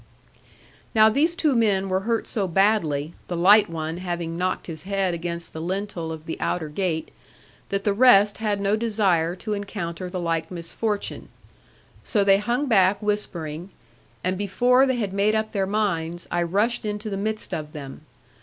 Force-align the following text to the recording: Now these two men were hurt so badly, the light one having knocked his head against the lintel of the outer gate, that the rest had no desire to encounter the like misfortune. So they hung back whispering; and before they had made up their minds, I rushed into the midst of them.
Now 0.95 1.09
these 1.09 1.35
two 1.35 1.55
men 1.55 1.87
were 1.87 1.99
hurt 1.99 2.27
so 2.27 2.47
badly, 2.47 3.13
the 3.27 3.37
light 3.37 3.69
one 3.69 3.97
having 3.97 4.35
knocked 4.35 4.65
his 4.65 4.81
head 4.81 5.13
against 5.13 5.53
the 5.53 5.61
lintel 5.61 6.11
of 6.11 6.25
the 6.25 6.41
outer 6.41 6.69
gate, 6.69 7.11
that 7.69 7.83
the 7.83 7.93
rest 7.93 8.39
had 8.39 8.59
no 8.59 8.75
desire 8.75 9.35
to 9.35 9.53
encounter 9.53 10.09
the 10.09 10.19
like 10.19 10.49
misfortune. 10.49 11.29
So 12.03 12.23
they 12.23 12.39
hung 12.39 12.65
back 12.65 12.99
whispering; 13.03 13.69
and 14.23 14.39
before 14.39 14.87
they 14.87 14.95
had 14.95 15.13
made 15.13 15.35
up 15.35 15.51
their 15.51 15.67
minds, 15.67 16.27
I 16.31 16.41
rushed 16.41 16.83
into 16.83 17.11
the 17.11 17.15
midst 17.15 17.53
of 17.53 17.71
them. 17.71 18.01